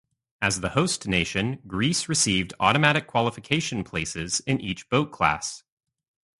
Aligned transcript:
As 0.41 0.61
the 0.61 0.69
host 0.69 1.07
nation, 1.07 1.59
Greece 1.67 2.09
received 2.09 2.55
automatic 2.59 3.05
qualification 3.05 3.83
places 3.83 4.39
in 4.47 4.59
each 4.59 4.89
boat 4.89 5.11
class. 5.11 5.61